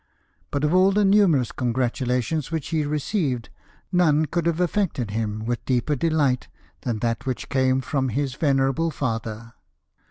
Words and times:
But 0.49 0.63
of 0.63 0.73
all 0.73 0.91
the 0.91 1.05
numerous 1.05 1.51
congratulations 1.51 2.49
which 2.51 2.69
he 2.69 2.83
received, 2.85 3.49
none 3.91 4.25
could 4.25 4.47
have 4.47 4.59
affected 4.59 5.11
him 5.11 5.45
with 5.45 5.63
deeper 5.65 5.95
delight 5.95 6.47
than 6.81 6.97
that 7.01 7.27
which 7.27 7.49
came 7.49 7.81
from 7.81 8.09
his 8.09 8.33
venerable 8.33 8.89
father. 8.89 9.53